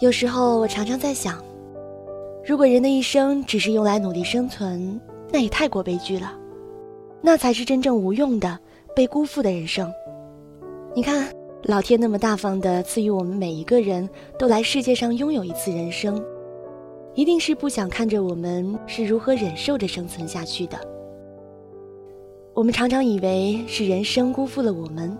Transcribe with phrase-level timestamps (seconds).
[0.00, 1.42] 有时候我常常在想，
[2.44, 5.00] 如果人的一生只是用来努力生存，
[5.32, 6.34] 那也太过悲剧了。
[7.22, 8.58] 那才是真正无用的、
[8.94, 9.90] 被辜负的人生。
[10.94, 14.06] 你看，老天那么大方的赐予我们每一个人
[14.36, 16.22] 都来世界上拥有一次人生，
[17.14, 20.76] 一定是不想看着我们是如何忍受着生存下去的。
[22.52, 25.16] 我们常常以为是人生辜负了我们，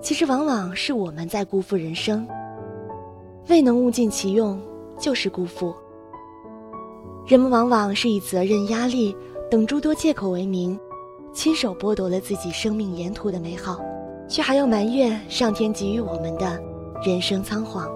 [0.00, 2.26] 其实往往是我们在辜负人生。
[3.48, 4.60] 未能物尽其用，
[4.98, 5.74] 就是辜负。
[7.26, 9.14] 人们往往是以责任、压力
[9.50, 10.78] 等诸多借口为名。
[11.34, 13.80] 亲手剥夺了自己生命沿途的美好，
[14.28, 16.62] 却还要埋怨上天给予我们的
[17.02, 17.90] 人生仓皇。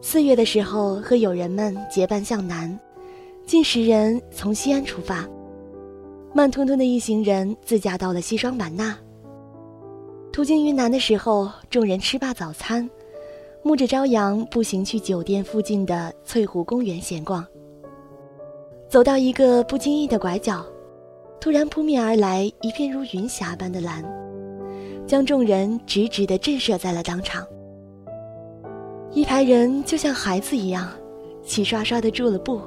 [0.00, 2.78] 四月的时候，和友人们结伴向南，
[3.44, 5.26] 近十人从西安出发，
[6.32, 8.96] 慢吞吞的一行人自驾到了西双版纳。
[10.32, 12.88] 途经云南的时候，众人吃罢早餐。
[13.64, 17.44] 沐着朝阳，步行去酒店附近的翠湖公园闲逛。
[18.88, 20.64] 走到一个不经意的拐角，
[21.40, 24.04] 突然扑面而来一片如云霞般的蓝，
[25.06, 27.44] 将众人直直地震慑在了当场。
[29.12, 30.88] 一排人就像孩子一样，
[31.42, 32.60] 齐刷刷地住了步，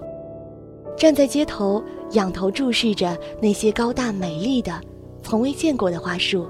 [0.98, 4.74] 站在街头，仰头注视着那些高大美丽的、
[5.22, 6.48] 从未见过的花树。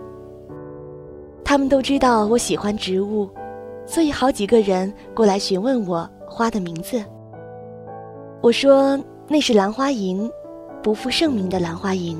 [1.44, 3.30] 他们都知道我喜欢植物。
[3.84, 7.04] 所以好几个人过来询问我花的名字。
[8.40, 10.32] 我说那是兰花楹，
[10.82, 12.16] 不负盛名的兰花楹。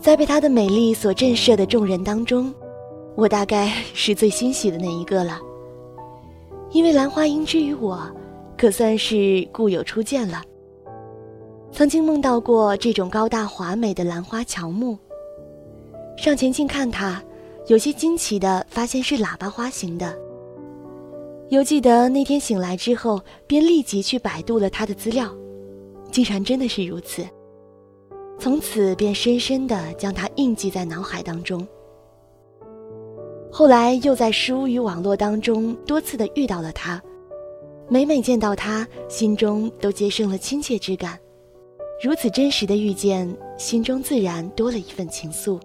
[0.00, 2.54] 在被它的美丽所震慑的众人当中，
[3.14, 5.38] 我大概是最欣喜的那一个了。
[6.70, 8.00] 因为兰花楹之于我，
[8.56, 10.40] 可算是故友初见了。
[11.72, 14.98] 曾经梦到过这种高大华美的兰花乔木，
[16.16, 17.22] 上前近看它。
[17.66, 20.16] 有些惊奇的发现是喇叭花型的。
[21.50, 25.30] 犹记得那天醒来之后，便立即去百度了他的资料，
[26.10, 27.22] 竟然真的是如此。
[28.38, 31.66] 从此便深深的将它印记在脑海当中。
[33.52, 37.02] 后来又在书与网络当中多次的遇到了他，
[37.88, 41.18] 每每见到他，心中都结生了亲切之感。
[42.00, 45.58] 如此真实的遇见，心中自然多了一份情愫。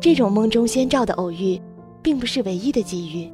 [0.00, 1.60] 这种梦中先兆的偶遇，
[2.00, 3.28] 并不是唯一的机遇。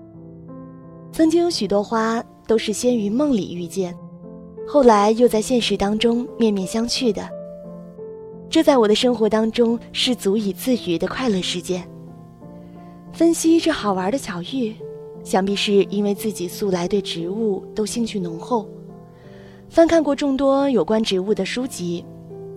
[1.13, 3.95] 曾经有许多花都是先于梦里遇见，
[4.67, 7.29] 后来又在现实当中面面相觑的。
[8.49, 11.87] 这在我的生活当中是足以自娱的快乐事件。
[13.13, 14.75] 分析这好玩的巧遇，
[15.27, 18.65] 想必是因为自己素来对植物都兴趣浓厚，
[19.69, 22.05] 翻看过众多有关植物的书籍，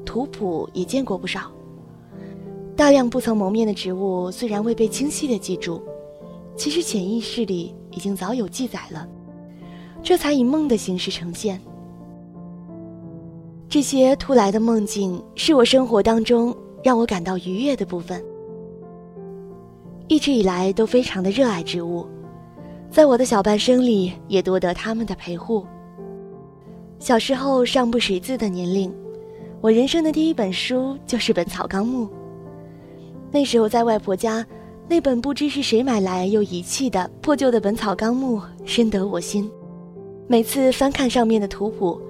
[0.06, 1.52] 图谱也见过不少。
[2.76, 5.82] 大量不曾谋面的植物，虽然未被清晰的记住，
[6.56, 9.10] 其实潜意识里已经早有记载了，
[10.04, 11.60] 这才以梦的形式呈现。
[13.68, 18.24] 这些突来的梦境，是我生活当中让我感到愉悦的部分。
[20.08, 22.06] 一直以来都非常的热爱植物，
[22.92, 25.66] 在我的小半生里也多得他们的陪护。
[26.98, 28.94] 小时候尚不识字的年龄，
[29.62, 32.06] 我人生的第一本书就是《本草纲目》。
[33.32, 34.46] 那时候在外婆家，
[34.88, 39.50] 那本不知是谁买来又遗弃的破旧的《本草纲目》深得我心。
[40.28, 42.02] 每次翻看上面的图谱，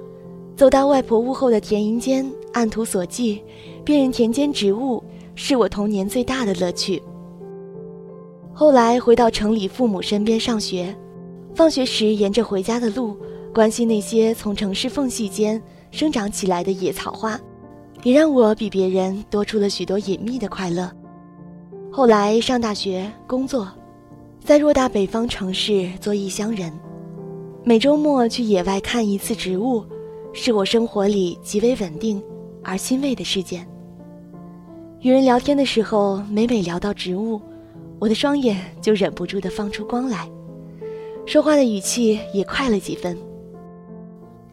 [0.55, 3.43] 走到外婆屋后的田营间，按图索骥，
[3.83, 5.03] 辨认田间植物，
[5.35, 7.01] 是我童年最大的乐趣。
[8.53, 10.93] 后来回到城里父母身边上学，
[11.55, 13.15] 放学时沿着回家的路，
[13.53, 15.61] 关心那些从城市缝隙间
[15.91, 17.39] 生长起来的野草花，
[18.03, 20.91] 也让我比别人多出了许多隐秘的快乐。
[21.91, 23.67] 后来上大学工作，
[24.43, 26.71] 在偌大北方城市做异乡人，
[27.63, 29.83] 每周末去野外看一次植物，
[30.33, 32.21] 是我生活里极为稳定
[32.63, 33.65] 而欣慰的事件。
[35.01, 37.41] 与人聊天的时候，每每聊到植物，
[37.99, 40.29] 我的双眼就忍不住地放出光来，
[41.25, 43.17] 说话的语气也快了几分。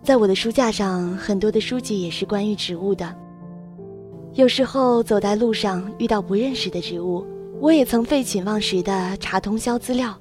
[0.02, 3.14] 在我的书架上，很多的书籍也是关于植物的。
[4.34, 7.24] 有时候走在路上遇到不认识的植物，
[7.60, 10.14] 我也曾废寝忘食地查通宵资料，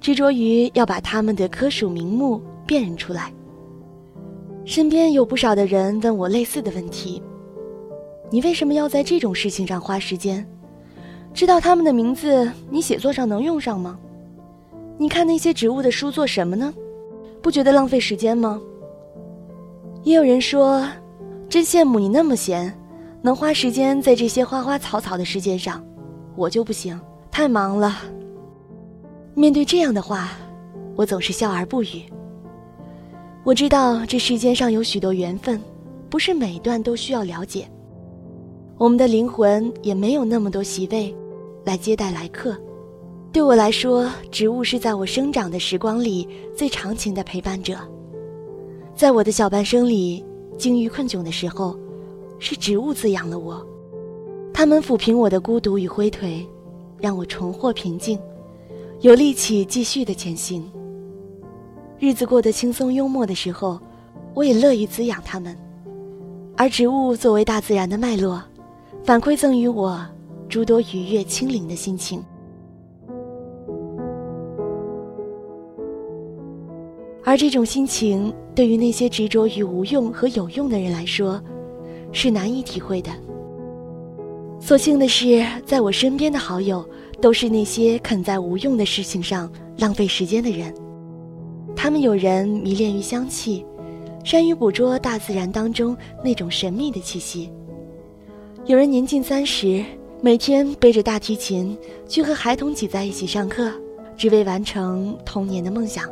[0.00, 3.32] 执着于要把它们的科属名目辨认出来。
[4.64, 7.22] 身边有不少的人问我类似的问题：
[8.30, 10.46] 你为什么要在这种事情上花时间？
[11.38, 13.96] 知道他们的名字，你写作上能用上吗？
[14.98, 16.74] 你看那些植物的书做什么呢？
[17.40, 18.60] 不觉得浪费时间吗？
[20.02, 20.84] 也有人说，
[21.48, 22.76] 真羡慕你那么闲，
[23.22, 25.80] 能花时间在这些花花草草的世界上，
[26.34, 27.00] 我就不行，
[27.30, 27.98] 太忙了。
[29.34, 30.30] 面对这样的话，
[30.96, 32.02] 我总是笑而不语。
[33.44, 35.62] 我知道这世间上有许多缘分，
[36.10, 37.64] 不是每一段都需要了解。
[38.76, 41.14] 我们的灵魂也没有那么多席位，
[41.68, 42.56] 来接待来客。
[43.30, 46.26] 对我来说，植物是在我生长的时光里
[46.56, 47.76] 最长情的陪伴者。
[48.96, 50.24] 在我的小半生里，
[50.56, 51.78] 境遇困窘的时候，
[52.38, 53.62] 是植物滋养了我。
[54.50, 56.42] 它们抚平我的孤独与灰颓，
[56.96, 58.18] 让我重获平静，
[59.02, 60.66] 有力气继续的前行。
[61.98, 63.78] 日子过得轻松幽默的时候，
[64.32, 65.54] 我也乐于滋养它们。
[66.56, 68.42] 而植物作为大自然的脉络，
[69.04, 70.00] 反馈赠予我
[70.48, 72.22] 诸多愉悦清灵的心情。
[77.24, 81.38] 而这种心情，对于那些执着于无用和有用的人来说，
[82.10, 83.10] 是难以体会的。
[84.58, 86.82] 所幸的是，在我身边的好友，
[87.20, 90.74] 都是那些肯在无用的事情上浪费时间的人。
[91.76, 93.64] 他们有人迷恋于香气，
[94.24, 97.50] 善于捕捉大自然当中那种神秘的气息；
[98.64, 99.84] 有人年近三十，
[100.20, 101.78] 每天背着大提琴
[102.08, 103.70] 去和孩童挤在一起上课，
[104.16, 106.04] 只为完成童年的梦想。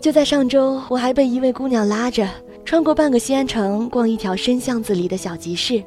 [0.00, 2.26] 就在上周，我还被一位姑娘拉着
[2.64, 5.82] 穿过半个西安城，逛一条深巷子里的小集市，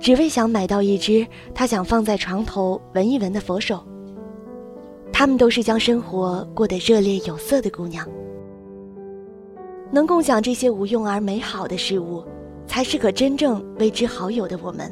[0.00, 3.84] 只为想买到一只她想放在床头闻一闻的佛手。
[5.12, 8.08] 她们都是将生活过得热烈有色的姑娘。
[9.92, 12.24] 能共享这些无用而美好的事物，
[12.66, 14.90] 才是可真正为之好友的我们；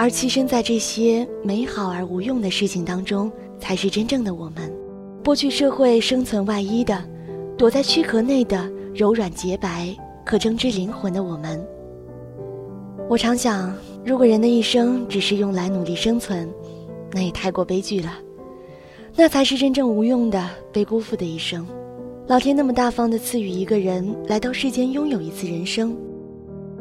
[0.00, 4.72] 而栖身在这些美好而无用的事情当中，才是真正的我们。
[5.24, 7.04] 剥去社会生存外衣的。
[7.58, 9.92] 躲在躯壳内的柔软洁白，
[10.24, 11.60] 可争之灵魂的我们。
[13.08, 13.74] 我常想，
[14.04, 16.48] 如果人的一生只是用来努力生存，
[17.12, 18.12] 那也太过悲剧了。
[19.16, 21.66] 那才是真正无用的、被辜负的一生。
[22.28, 25.96] 老天那么大方的赐予一个人来到世间拥有一次人生，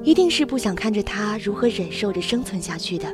[0.07, 3.13] 一定是不想看着他如何忍受着生存下去的。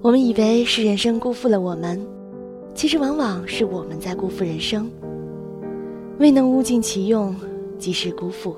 [0.00, 2.02] 我们以为是人生辜负了我们，
[2.74, 4.90] 其实往往是我们在辜负人生。
[6.18, 7.36] 未能物尽其用，
[7.78, 8.56] 即是辜负。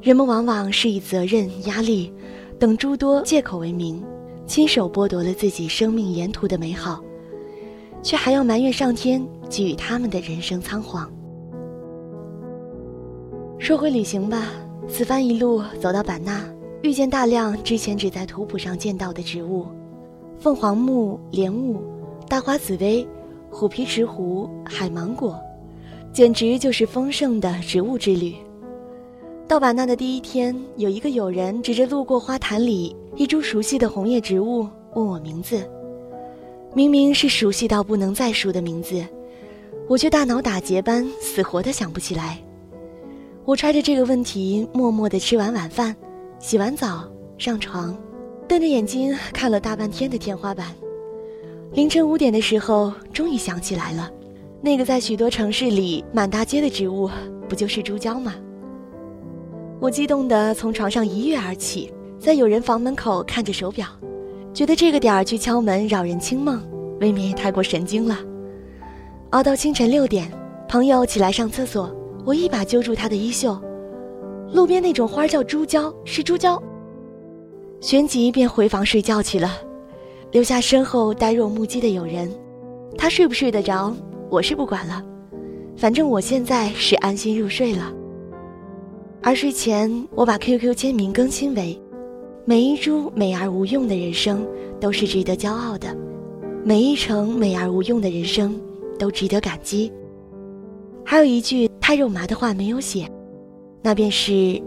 [0.00, 2.10] 人们往往是以责任、压力
[2.58, 4.02] 等诸多借口为名，
[4.46, 6.98] 亲手剥夺了自己生命沿途的美好，
[8.02, 11.12] 却还要埋怨上天给予他们的人生仓皇。
[13.58, 14.48] 说回旅行吧，
[14.88, 16.44] 此番一路走到版纳，
[16.82, 19.66] 遇见大量之前只在图谱上见到的植物：
[20.38, 21.82] 凤凰木、莲雾、
[22.28, 23.06] 大花紫薇、
[23.50, 25.38] 虎皮石斛、海芒果。
[26.12, 28.34] 简直就是丰盛的植物之旅。
[29.48, 35.66] 到版纳的第一天，有一个友人指着路过花坛里一株熟悉的红叶植物，问我名字。
[36.74, 39.02] 明明是熟悉到不能再熟的名字，
[39.88, 42.38] 我却大脑打结般死活的想不起来。
[43.44, 45.94] 我揣着这个问题，默默地吃完晚饭，
[46.38, 47.02] 洗完澡，
[47.38, 47.96] 上床，
[48.46, 50.68] 瞪着眼睛看了大半天的天花板。
[51.72, 54.08] 凌晨五点的时候，终于想起来了。
[54.60, 57.10] 那个在许多城市里满大街的植物，
[57.48, 58.34] 不就是猪胶吗？
[59.80, 63.88] 我激动地从床上一跃而起，在有人房门口看着手表，
[64.54, 66.62] 觉得这个点儿去敲门扰人清梦，
[67.00, 68.16] 未免也太过神经了。
[69.30, 70.30] 熬到清晨六点，
[70.68, 71.92] 朋友起来上厕所，
[72.24, 73.58] 我一把揪住他的衣袖
[74.52, 76.62] ：“路边那种花叫猪胶，是猪胶。”
[77.80, 79.50] 旋即便回房睡觉去了，
[80.30, 82.30] 留下身后呆若木鸡的友人。
[82.96, 83.92] 他睡不睡得着？
[84.30, 85.04] 我是不管了，
[85.76, 87.92] 反正我现在是安心入睡了。
[89.20, 91.80] 而睡前，我把 QQ 签名更新为
[92.44, 94.46] ：“每一株美而无用的人生
[94.80, 95.96] 都是值得骄傲的，
[96.64, 98.60] 每一程美而无用的人生
[98.98, 99.92] 都值得感激。”
[101.12, 103.06] 还有一句太肉麻的话没有写，
[103.82, 104.58] 那便是：“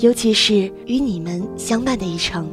[0.00, 2.48] 尤其是与你们相伴的一程。”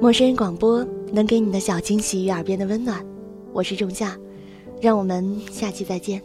[0.00, 3.04] 陌生人广播能给你的小惊喜与耳边的温暖，
[3.52, 4.16] 我是仲夏，
[4.80, 6.22] 让我们下期再见。